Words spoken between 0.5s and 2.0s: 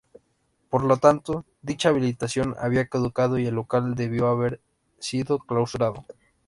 Por lo tanto, dicha